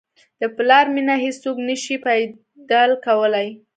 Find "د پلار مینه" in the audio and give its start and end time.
0.41-1.15